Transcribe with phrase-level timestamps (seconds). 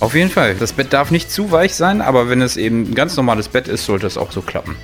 [0.00, 0.54] Auf jeden Fall.
[0.54, 3.66] Das Bett darf nicht zu weich sein, aber wenn es eben ein ganz normales Bett
[3.68, 4.76] ist, sollte es auch so klappen.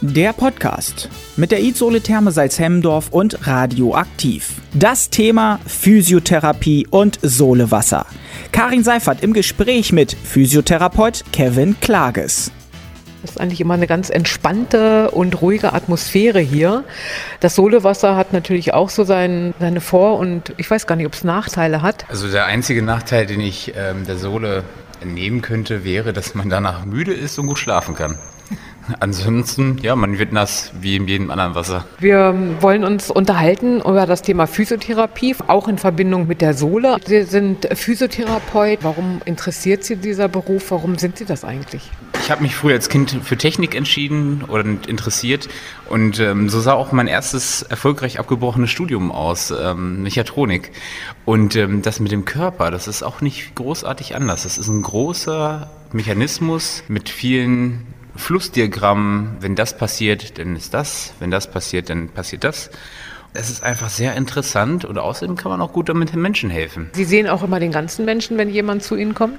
[0.00, 4.54] Der Podcast mit der Izole Therme Salzhemmendorf und Radioaktiv.
[4.72, 8.06] Das Thema Physiotherapie und Sohlewasser.
[8.52, 12.52] Karin Seifert im Gespräch mit Physiotherapeut Kevin Klages.
[13.22, 16.84] Das ist eigentlich immer eine ganz entspannte und ruhige Atmosphäre hier.
[17.40, 21.14] Das Sohlewasser hat natürlich auch so sein, seine Vor- und ich weiß gar nicht, ob
[21.14, 22.06] es Nachteile hat.
[22.08, 24.62] Also der einzige Nachteil, den ich ähm, der Sohle
[25.00, 28.18] entnehmen könnte, wäre, dass man danach müde ist und gut schlafen kann.
[29.00, 31.84] Ansonsten, ja, man wird nass wie in jedem anderen Wasser.
[31.98, 36.96] Wir wollen uns unterhalten über das Thema Physiotherapie, auch in Verbindung mit der Sohle.
[37.04, 38.80] Sie sind Physiotherapeut.
[38.82, 40.70] Warum interessiert Sie dieser Beruf?
[40.70, 41.90] Warum sind Sie das eigentlich?
[42.20, 45.48] Ich habe mich früher als Kind für Technik entschieden oder interessiert
[45.88, 50.70] und ähm, so sah auch mein erstes erfolgreich abgebrochenes Studium aus, ähm, Mechatronik.
[51.24, 54.42] Und ähm, das mit dem Körper, das ist auch nicht großartig anders.
[54.42, 57.86] Das ist ein großer Mechanismus mit vielen
[58.18, 62.70] Flussdiagramm, wenn das passiert, dann ist das, wenn das passiert, dann passiert das.
[63.32, 66.90] Es ist einfach sehr interessant und außerdem kann man auch gut damit den Menschen helfen.
[66.92, 69.38] Sie sehen auch immer den ganzen Menschen, wenn jemand zu Ihnen kommt?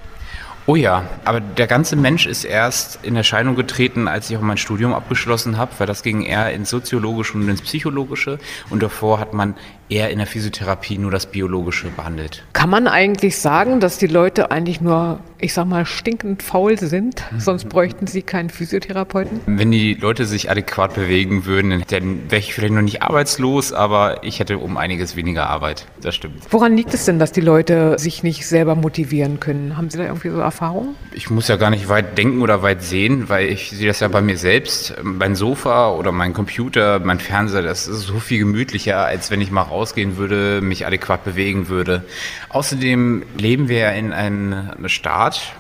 [0.66, 4.58] Oh ja, aber der ganze Mensch ist erst in Erscheinung getreten, als ich auch mein
[4.58, 8.38] Studium abgeschlossen habe, weil das ging eher ins Soziologische und ins Psychologische
[8.70, 9.56] und davor hat man
[9.90, 12.44] eher in der Physiotherapie nur das Biologische behandelt.
[12.54, 17.24] Kann man eigentlich sagen, dass die Leute eigentlich nur, ich sag mal, stinkend faul sind?
[17.38, 19.42] Sonst bräuchten sie keinen Physiotherapeuten?
[19.48, 24.24] Wenn die Leute sich adäquat bewegen würden, dann wäre ich vielleicht noch nicht arbeitslos, aber
[24.24, 25.88] ich hätte um einiges weniger Arbeit.
[26.02, 26.44] Das stimmt.
[26.52, 29.76] Woran liegt es denn, dass die Leute sich nicht selber motivieren können?
[29.76, 30.96] Haben Sie da irgendwie so Erfahrungen?
[31.14, 34.08] Ich muss ja gar nicht weit denken oder weit sehen, weil ich sehe das ja
[34.08, 34.96] bei mir selbst.
[35.02, 39.52] Mein Sofa oder mein Computer, mein Fernseher, das ist so viel gemütlicher, als wenn ich
[39.52, 42.04] mal rausgehen würde, mich adäquat bewegen würde.
[42.50, 45.54] Außerdem leben wir ja in einem Staat,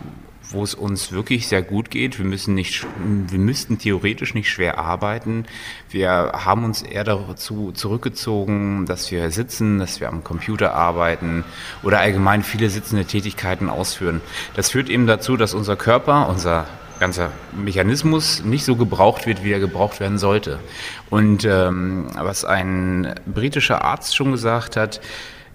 [0.52, 2.17] wo es uns wirklich sehr gut geht.
[2.17, 2.86] Wir müssen nicht,
[3.28, 5.46] wir müssten theoretisch nicht schwer arbeiten.
[5.90, 11.44] Wir haben uns eher dazu zurückgezogen, dass wir sitzen, dass wir am Computer arbeiten
[11.84, 14.22] oder allgemein viele sitzende Tätigkeiten ausführen.
[14.56, 16.66] Das führt eben dazu, dass unser Körper, unser
[17.00, 20.60] ganzer Mechanismus nicht so gebraucht wird, wie er gebraucht werden sollte.
[21.10, 25.02] Und ähm, was ein britischer Arzt schon gesagt hat,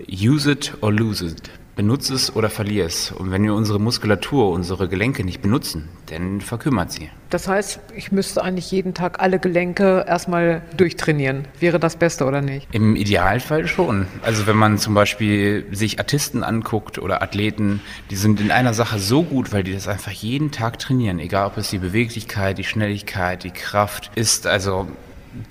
[0.09, 1.51] use it or lose it.
[1.77, 3.11] Benutze es oder verliere es.
[3.11, 7.11] Und wenn wir unsere Muskulatur, unsere Gelenke nicht benutzen, dann verkümmert sie.
[7.31, 11.49] Das heißt, ich müsste eigentlich jeden Tag alle Gelenke erstmal durchtrainieren.
[11.59, 12.69] Wäre das Beste oder nicht?
[12.73, 14.07] Im Idealfall schon.
[14.23, 17.81] Also wenn man zum Beispiel sich Artisten anguckt oder Athleten,
[18.11, 21.19] die sind in einer Sache so gut, weil die das einfach jeden Tag trainieren.
[21.19, 24.47] Egal ob es die Beweglichkeit, die Schnelligkeit, die Kraft ist.
[24.47, 24.87] Also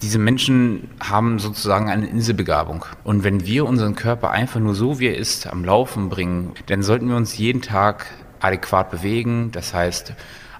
[0.01, 2.85] diese Menschen haben sozusagen eine Inselbegabung.
[3.03, 6.83] Und wenn wir unseren Körper einfach nur so, wie er ist, am Laufen bringen, dann
[6.83, 8.05] sollten wir uns jeden Tag
[8.39, 9.51] adäquat bewegen.
[9.51, 10.13] Das heißt,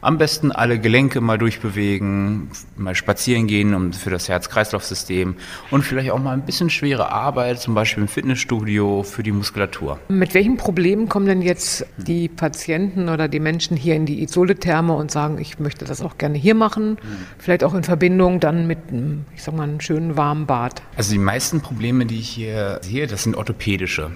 [0.03, 5.36] am besten alle Gelenke mal durchbewegen, mal spazieren gehen um, für das Herz-Kreislauf-System
[5.72, 10.00] und vielleicht auch mal ein bisschen schwere Arbeit, zum Beispiel im Fitnessstudio für die Muskulatur.
[10.09, 14.94] Mit welchen Problemen kommen denn jetzt die Patienten oder die Menschen hier in die Isole-Therme
[14.94, 16.97] und sagen, ich möchte das auch gerne hier machen?
[17.38, 20.81] Vielleicht auch in Verbindung dann mit, einem, ich sag mal, einem schönen warmen Bad.
[20.97, 24.12] Also die meisten Probleme, die ich hier sehe, das sind orthopädische.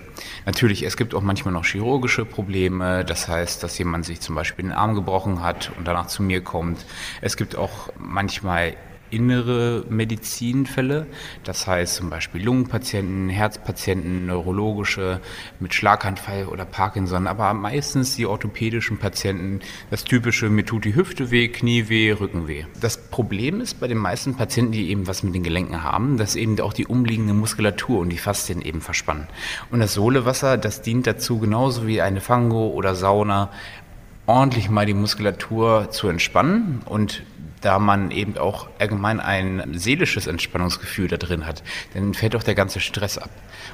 [0.46, 3.06] Natürlich, es gibt auch manchmal noch chirurgische Probleme.
[3.06, 6.44] Das heißt, dass jemand sich zum Beispiel den Arm gebrochen hat und danach zu mir
[6.44, 6.86] kommt.
[7.22, 8.76] Es gibt auch manchmal
[9.10, 11.08] innere Medizinfälle,
[11.44, 15.22] das heißt zum Beispiel Lungenpatienten, Herzpatienten, neurologische
[15.60, 21.32] mit Schlaganfall oder Parkinson, aber meistens die orthopädischen Patienten, das typische, mir tut die Hüfte
[21.32, 22.66] weh, Knie weh, Rücken weh.
[22.82, 26.36] Das Problem ist bei den meisten Patienten, die eben was mit den Gelenken haben, dass
[26.36, 29.28] eben auch die umliegende Muskulatur und die Faszien eben verspannen.
[29.72, 33.52] Und das Sohlewasser, das dient dazu genauso wie eine Fango oder Sauna,
[34.28, 37.24] ordentlich mal die Muskulatur zu entspannen und
[37.62, 42.56] da man eben auch allgemein ein seelisches Entspannungsgefühl da drin hat, dann fällt auch der
[42.56, 43.30] ganze Stress ab.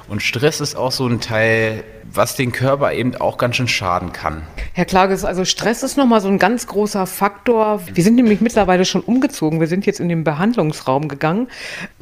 [0.08, 4.12] Und Stress ist auch so ein Teil, was den Körper eben auch ganz schön schaden
[4.12, 4.42] kann.
[4.72, 7.82] Herr Klages, also Stress ist nochmal so ein ganz großer Faktor.
[7.92, 9.60] Wir sind nämlich mittlerweile schon umgezogen.
[9.60, 11.48] Wir sind jetzt in den Behandlungsraum gegangen,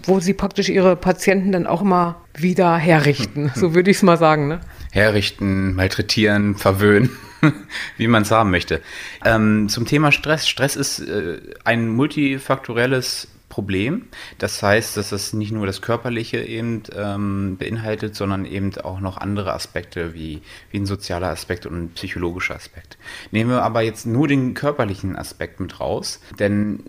[0.04, 3.50] wo Sie praktisch Ihre Patienten dann auch immer wieder herrichten.
[3.62, 4.48] So würde ich es mal sagen.
[4.48, 4.60] Ne?
[4.92, 7.10] Herrichten, malträtieren, verwöhnen.
[7.96, 8.82] wie man es haben möchte.
[9.24, 10.48] Ähm, zum Thema Stress.
[10.48, 14.06] Stress ist äh, ein multifaktorelles Problem.
[14.38, 19.18] Das heißt, dass es nicht nur das Körperliche eben ähm, beinhaltet, sondern eben auch noch
[19.18, 20.40] andere Aspekte wie,
[20.70, 22.96] wie ein sozialer Aspekt und ein psychologischer Aspekt.
[23.30, 26.84] Nehmen wir aber jetzt nur den körperlichen Aspekt mit raus, denn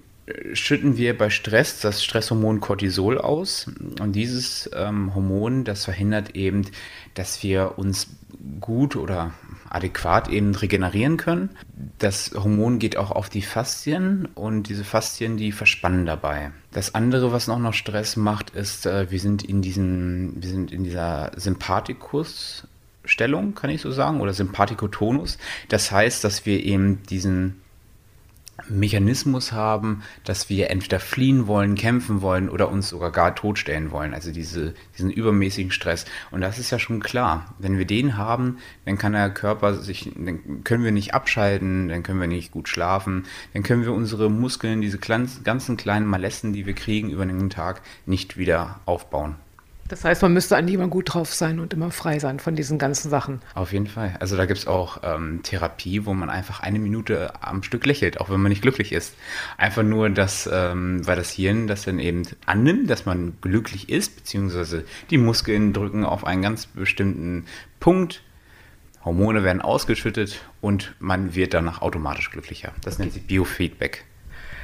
[0.54, 6.66] schütten wir bei Stress das Stresshormon Cortisol aus und dieses ähm, Hormon, das verhindert eben,
[7.14, 8.08] dass wir uns
[8.60, 9.34] gut oder
[9.70, 11.50] adäquat eben regenerieren können.
[12.00, 16.52] Das Hormon geht auch auf die Faszien und diese Faszien, die verspannen dabei.
[16.72, 20.72] Das andere, was noch noch Stress macht, ist, äh, wir sind in diesen, wir sind
[20.72, 22.68] in dieser Sympathikus
[23.06, 25.38] Stellung, kann ich so sagen, oder Sympathikotonus.
[25.68, 27.62] Das heißt, dass wir eben diesen
[28.70, 34.14] Mechanismus haben, dass wir entweder fliehen wollen, kämpfen wollen oder uns sogar gar totstellen wollen.
[34.14, 36.06] Also diese, diesen übermäßigen Stress.
[36.32, 37.56] Und das ist ja schon klar.
[37.60, 42.04] Wenn wir den haben, dann kann der Körper sich, dann können wir nicht abschalten, dann
[42.04, 46.66] können wir nicht gut schlafen, dann können wir unsere Muskeln, diese ganzen kleinen Malessen, die
[46.66, 49.36] wir kriegen über den Tag, nicht wieder aufbauen.
[49.94, 52.80] Das heißt, man müsste eigentlich immer gut drauf sein und immer frei sein von diesen
[52.80, 53.44] ganzen Sachen.
[53.54, 54.16] Auf jeden Fall.
[54.20, 58.20] Also da gibt es auch ähm, Therapie, wo man einfach eine Minute am Stück lächelt,
[58.20, 59.14] auch wenn man nicht glücklich ist.
[59.56, 64.16] Einfach nur, dass, ähm, weil das Hirn das dann eben annimmt, dass man glücklich ist,
[64.16, 67.46] beziehungsweise die Muskeln drücken auf einen ganz bestimmten
[67.80, 68.24] Punkt.
[69.06, 72.72] Hormone werden ausgeschüttet und man wird danach automatisch glücklicher.
[72.82, 74.06] Das nennt sich Biofeedback.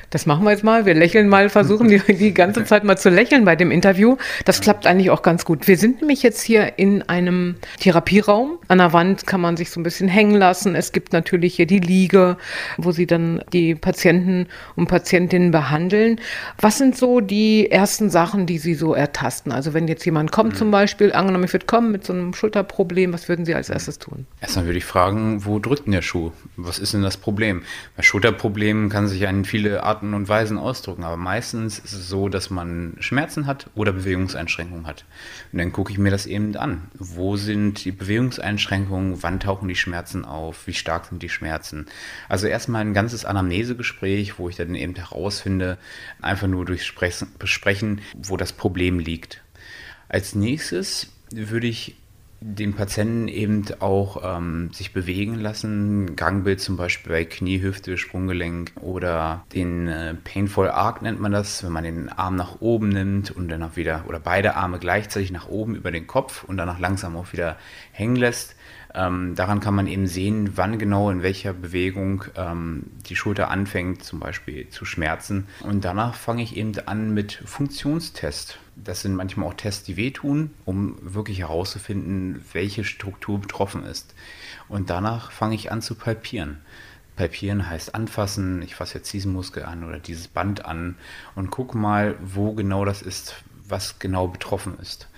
[0.09, 0.85] Das machen wir jetzt mal.
[0.85, 4.17] Wir lächeln mal, versuchen die, die ganze Zeit mal zu lächeln bei dem Interview.
[4.45, 5.67] Das klappt eigentlich auch ganz gut.
[5.67, 8.57] Wir sind nämlich jetzt hier in einem Therapieraum.
[8.67, 10.75] An der Wand kann man sich so ein bisschen hängen lassen.
[10.75, 12.38] Es gibt natürlich hier die Liege,
[12.77, 16.19] wo sie dann die Patienten und Patientinnen behandeln.
[16.59, 19.51] Was sind so die ersten Sachen, die Sie so ertasten?
[19.51, 20.57] Also wenn jetzt jemand kommt mhm.
[20.57, 24.00] zum Beispiel, angenommen, ich würde kommen mit so einem Schulterproblem, was würden Sie als erstes
[24.00, 24.25] tun?
[24.41, 26.31] Erstmal würde ich fragen, wo drückt denn der Schuh?
[26.56, 27.63] Was ist denn das Problem?
[27.95, 32.07] Bei Schulterproblemen kann sich in viele Arten Arten und Weisen ausdrücken, aber meistens ist es
[32.07, 35.03] so, dass man Schmerzen hat oder Bewegungseinschränkungen hat.
[35.51, 36.83] Und dann gucke ich mir das eben an.
[36.93, 39.21] Wo sind die Bewegungseinschränkungen?
[39.21, 40.67] Wann tauchen die Schmerzen auf?
[40.67, 41.87] Wie stark sind die Schmerzen?
[42.29, 45.77] Also erstmal ein ganzes Anamnesegespräch, wo ich dann eben herausfinde,
[46.21, 46.95] einfach nur durch
[47.37, 49.41] Besprechen, wo das Problem liegt.
[50.07, 51.97] Als nächstes würde ich
[52.41, 56.15] den Patienten eben auch ähm, sich bewegen lassen.
[56.15, 61.63] Gangbild zum Beispiel bei Knie, Hüfte, Sprunggelenk oder den äh, Painful Arc nennt man das,
[61.63, 65.31] wenn man den Arm nach oben nimmt und dann auch wieder oder beide Arme gleichzeitig
[65.31, 67.57] nach oben über den Kopf und danach langsam auch wieder
[67.91, 68.56] hängen lässt.
[68.94, 74.03] Ähm, daran kann man eben sehen, wann genau in welcher Bewegung ähm, die Schulter anfängt,
[74.03, 75.47] zum Beispiel zu schmerzen.
[75.62, 78.57] Und danach fange ich eben an mit Funktionstest.
[78.75, 84.15] Das sind manchmal auch Tests, die wehtun, um wirklich herauszufinden, welche Struktur betroffen ist.
[84.68, 86.57] Und danach fange ich an zu palpieren.
[87.15, 90.95] Palpieren heißt anfassen, ich fasse jetzt diesen Muskel an oder dieses Band an
[91.35, 93.35] und gucke mal, wo genau das ist,
[93.68, 95.09] was genau betroffen ist.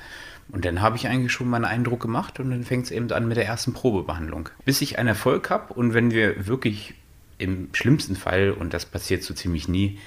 [0.52, 3.28] Und dann habe ich eigentlich schon meinen Eindruck gemacht und dann fängt es eben an
[3.28, 4.50] mit der ersten Probebehandlung.
[4.66, 6.94] Bis ich einen Erfolg habe und wenn wir wirklich
[7.38, 9.98] im schlimmsten Fall, und das passiert so ziemlich nie,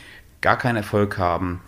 [0.41, 1.61] gar keinen Erfolg haben,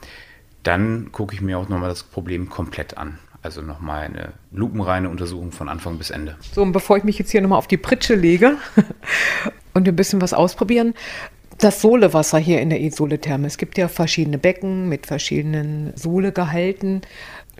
[0.62, 3.18] dann gucke ich mir auch nochmal das Problem komplett an.
[3.42, 6.36] Also nochmal eine lupenreine Untersuchung von Anfang bis Ende.
[6.52, 8.56] So, und bevor ich mich jetzt hier nochmal auf die Pritsche lege
[9.74, 10.94] und ein bisschen was ausprobieren,
[11.58, 13.46] das Sohlewasser hier in der Isole-Therme.
[13.46, 17.02] Es gibt ja verschiedene Becken mit verschiedenen Sohlegehalten.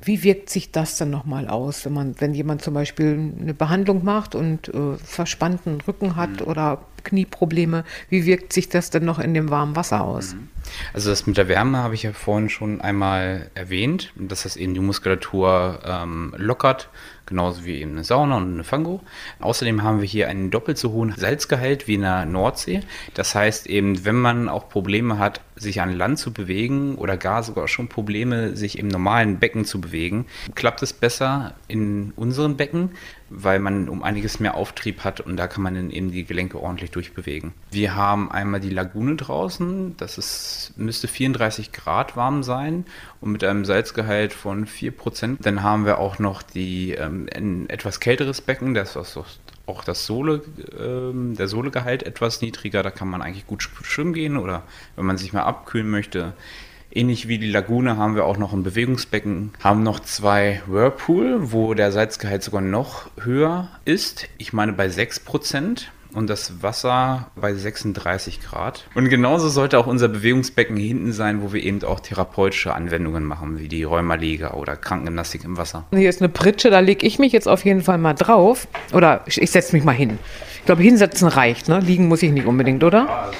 [0.02, 4.04] Wie wirkt sich das dann nochmal aus, wenn man, wenn jemand zum Beispiel eine Behandlung
[4.04, 6.46] macht und äh, verspannten Rücken hat mhm.
[6.46, 10.34] oder Knieprobleme, wie wirkt sich das denn noch in dem warmen Wasser aus?
[10.34, 10.48] Mhm.
[10.92, 14.74] Also das mit der Wärme habe ich ja vorhin schon einmal erwähnt, dass das eben
[14.74, 16.88] die Muskulatur ähm, lockert,
[17.26, 19.00] genauso wie eben eine Sauna und eine Fango.
[19.40, 22.82] Außerdem haben wir hier einen doppelt so hohen Salzgehalt wie in der Nordsee.
[23.14, 27.42] Das heißt eben, wenn man auch Probleme hat, sich an Land zu bewegen oder gar
[27.42, 32.90] sogar schon Probleme, sich im normalen Becken zu bewegen, klappt es besser in unseren Becken,
[33.30, 36.60] weil man um einiges mehr Auftrieb hat und da kann man dann eben die Gelenke
[36.60, 37.52] ordentlich durchbewegen.
[37.70, 42.84] Wir haben einmal die Lagune draußen, das ist, müsste 34 Grad warm sein
[43.20, 45.38] und mit einem Salzgehalt von 4%.
[45.40, 49.18] Dann haben wir auch noch die, ähm, ein etwas kälteres Becken, das ist
[49.66, 50.42] auch das Sohle,
[50.78, 54.62] ähm, der Sohlegehalt etwas niedriger, da kann man eigentlich gut schwimmen gehen oder
[54.94, 56.34] wenn man sich mal abkühlen möchte,
[56.96, 61.74] Ähnlich wie die Lagune haben wir auch noch ein Bewegungsbecken, haben noch zwei Whirlpool, wo
[61.74, 64.28] der Salzgehalt sogar noch höher ist.
[64.38, 68.86] Ich meine bei 6% und das Wasser bei 36 Grad.
[68.94, 73.58] Und genauso sollte auch unser Bewegungsbecken hinten sein, wo wir eben auch therapeutische Anwendungen machen,
[73.58, 75.84] wie die Rheumaliga oder Krankengymnastik im Wasser.
[75.94, 78.66] Hier ist eine Pritsche, da lege ich mich jetzt auf jeden Fall mal drauf.
[78.94, 80.18] Oder ich setze mich mal hin.
[80.60, 81.80] Ich glaube, hinsetzen reicht, ne?
[81.80, 83.30] Liegen muss ich nicht unbedingt, oder?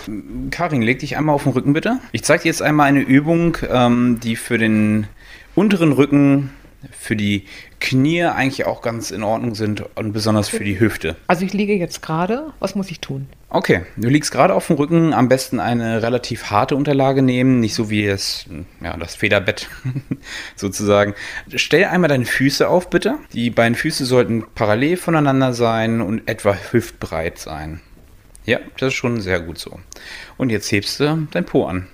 [0.50, 1.98] Karin, leg dich einmal auf den Rücken, bitte.
[2.12, 5.06] Ich zeige dir jetzt einmal eine Übung, ähm, die für den
[5.54, 6.50] unteren Rücken
[6.90, 7.44] für die
[7.80, 11.16] Knie eigentlich auch ganz in Ordnung sind und besonders für die Hüfte.
[11.26, 13.28] Also ich liege jetzt gerade, was muss ich tun?
[13.48, 17.74] Okay, du liegst gerade auf dem Rücken, am besten eine relativ harte Unterlage nehmen, nicht
[17.74, 18.46] so wie das,
[18.82, 19.68] ja, das Federbett
[20.56, 21.14] sozusagen.
[21.54, 23.18] Stell einmal deine Füße auf, bitte.
[23.32, 27.80] Die beiden Füße sollten parallel voneinander sein und etwa hüftbreit sein.
[28.44, 29.78] Ja, das ist schon sehr gut so.
[30.36, 31.88] Und jetzt hebst du dein Po an.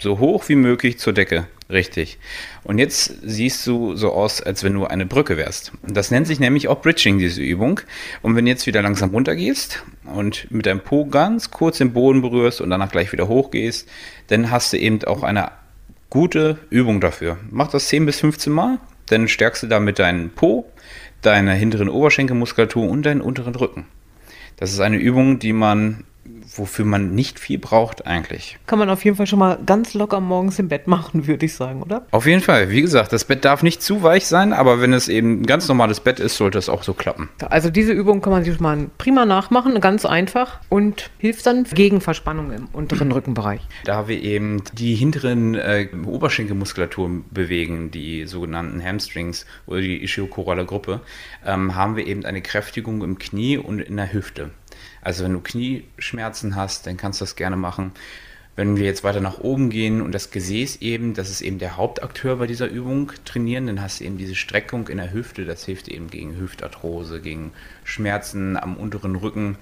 [0.00, 1.46] So hoch wie möglich zur Decke.
[1.70, 2.18] Richtig.
[2.64, 5.72] Und jetzt siehst du so aus, als wenn du eine Brücke wärst.
[5.82, 7.80] Das nennt sich nämlich auch Bridging, diese Übung.
[8.22, 12.22] Und wenn du jetzt wieder langsam runtergehst und mit deinem Po ganz kurz den Boden
[12.22, 13.88] berührst und danach gleich wieder hochgehst,
[14.28, 15.50] dann hast du eben auch eine
[16.10, 17.36] gute Übung dafür.
[17.50, 18.78] Mach das 10 bis 15 Mal,
[19.08, 20.70] dann stärkst du damit deinen Po,
[21.20, 23.86] deine hinteren Oberschenkelmuskulatur und deinen unteren Rücken.
[24.56, 26.04] Das ist eine Übung, die man
[26.56, 28.58] wofür man nicht viel braucht eigentlich.
[28.66, 31.54] Kann man auf jeden Fall schon mal ganz locker morgens im Bett machen, würde ich
[31.54, 32.06] sagen, oder?
[32.10, 32.70] Auf jeden Fall.
[32.70, 35.68] Wie gesagt, das Bett darf nicht zu weich sein, aber wenn es eben ein ganz
[35.68, 37.28] normales Bett ist, sollte es auch so klappen.
[37.50, 42.00] Also diese Übung kann man sich mal prima nachmachen, ganz einfach und hilft dann gegen
[42.00, 43.60] Verspannung im unteren Rückenbereich.
[43.84, 51.00] Da wir eben die hinteren äh, Oberschenkelmuskulatur bewegen, die sogenannten Hamstrings oder die Ischiochorale Gruppe,
[51.44, 54.50] ähm, haben wir eben eine Kräftigung im Knie und in der Hüfte.
[55.02, 57.92] Also wenn du Knieschmerzen hast, dann kannst du das gerne machen.
[58.56, 61.76] Wenn wir jetzt weiter nach oben gehen und das Gesäß eben, das ist eben der
[61.76, 65.64] Hauptakteur bei dieser Übung trainieren, dann hast du eben diese Streckung in der Hüfte, das
[65.64, 67.52] hilft eben gegen Hüftarthrose, gegen
[67.84, 69.58] Schmerzen am unteren Rücken.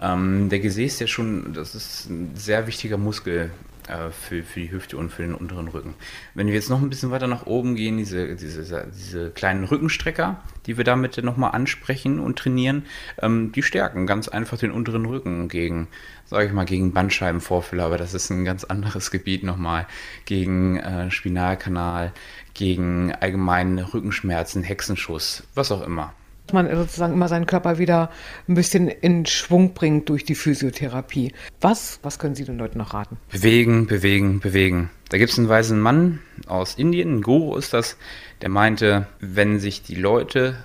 [0.00, 3.50] Ähm, der Gesäß, der schon, das ist ein sehr wichtiger Muskel
[3.86, 5.94] für, für die Hüfte und für den unteren Rücken.
[6.34, 10.42] Wenn wir jetzt noch ein bisschen weiter nach oben gehen, diese, diese, diese kleinen Rückenstrecker,
[10.66, 12.84] die wir damit nochmal ansprechen und trainieren,
[13.22, 15.88] ähm, die stärken ganz einfach den unteren Rücken gegen,
[16.24, 19.86] sage ich mal, gegen Bandscheibenvorfälle, aber das ist ein ganz anderes Gebiet nochmal,
[20.24, 22.12] gegen äh, Spinalkanal,
[22.54, 26.12] gegen allgemeine Rückenschmerzen, Hexenschuss, was auch immer
[26.52, 28.10] man sozusagen immer seinen Körper wieder
[28.48, 31.32] ein bisschen in Schwung bringt durch die Physiotherapie.
[31.60, 33.16] Was, was können Sie den Leuten noch raten?
[33.30, 34.90] Bewegen, bewegen, bewegen.
[35.08, 37.96] Da gibt es einen weisen Mann aus Indien, ein Guru ist das,
[38.42, 40.56] der meinte, wenn sich die Leute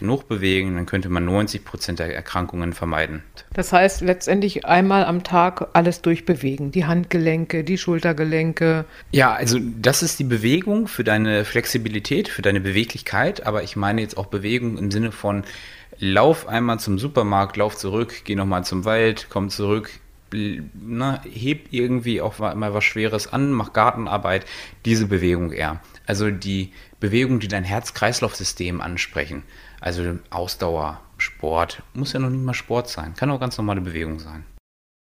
[0.00, 3.22] genug bewegen, dann könnte man 90 Prozent der Erkrankungen vermeiden.
[3.54, 6.72] Das heißt letztendlich einmal am Tag alles durchbewegen.
[6.72, 8.84] Die Handgelenke, die Schultergelenke.
[9.12, 13.46] Ja, also das ist die Bewegung für deine Flexibilität, für deine Beweglichkeit.
[13.46, 15.44] Aber ich meine jetzt auch Bewegung im Sinne von
[16.02, 19.90] Lauf einmal zum Supermarkt, lauf zurück, geh nochmal zum Wald, komm zurück,
[20.32, 24.46] ne, heb irgendwie auch mal was Schweres an, mach Gartenarbeit,
[24.86, 25.80] diese Bewegung eher.
[26.06, 29.42] Also die Bewegung, die dein Herz-Kreislauf-System ansprechen.
[29.80, 34.18] Also Ausdauer, Sport, muss ja noch nicht mal Sport sein, kann auch ganz normale Bewegung
[34.18, 34.44] sein.